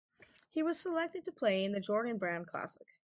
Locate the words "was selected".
0.63-1.25